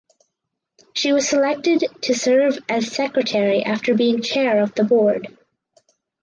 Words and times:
She 0.95 1.13
was 1.13 1.29
selected 1.29 1.83
to 2.01 2.15
serve 2.15 2.57
as 2.67 2.91
secretary 2.91 3.63
after 3.63 3.93
being 3.93 4.23
chair 4.23 4.63
of 4.63 4.73
the 4.73 4.83
board. 4.83 5.37